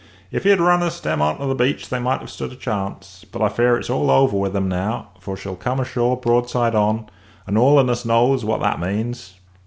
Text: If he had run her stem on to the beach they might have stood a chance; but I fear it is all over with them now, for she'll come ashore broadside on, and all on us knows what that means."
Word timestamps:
If 0.31 0.45
he 0.45 0.49
had 0.49 0.59
run 0.59 0.81
her 0.81 0.89
stem 0.89 1.21
on 1.21 1.37
to 1.37 1.45
the 1.45 1.53
beach 1.53 1.89
they 1.89 1.99
might 1.99 2.21
have 2.21 2.31
stood 2.31 2.51
a 2.51 2.55
chance; 2.55 3.23
but 3.31 3.39
I 3.39 3.49
fear 3.49 3.77
it 3.77 3.81
is 3.81 3.89
all 3.91 4.09
over 4.09 4.35
with 4.35 4.51
them 4.51 4.67
now, 4.67 5.09
for 5.19 5.37
she'll 5.37 5.55
come 5.55 5.79
ashore 5.79 6.17
broadside 6.17 6.73
on, 6.73 7.05
and 7.45 7.55
all 7.55 7.77
on 7.77 7.87
us 7.87 8.03
knows 8.03 8.43
what 8.43 8.61
that 8.61 8.79
means." 8.79 9.35